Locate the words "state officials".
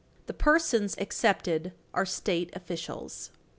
2.07-3.29